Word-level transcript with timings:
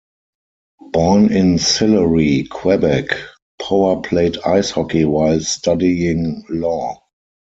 Born 0.93 1.31
in 1.31 1.59
Sillery, 1.59 2.45
Quebec, 2.49 3.09
Power 3.61 3.97
played 4.01 4.35
ice 4.43 4.71
hockey 4.71 5.05
while 5.05 5.39
studying 5.41 6.43
law. 6.49 7.03